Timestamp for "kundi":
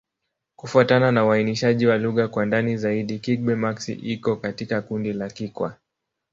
4.81-5.13